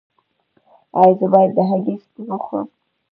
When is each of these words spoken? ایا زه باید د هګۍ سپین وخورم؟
ایا 0.99 1.11
زه 1.19 1.25
باید 1.33 1.51
د 1.57 1.59
هګۍ 1.69 1.95
سپین 2.03 2.27
وخورم؟ 2.31 2.67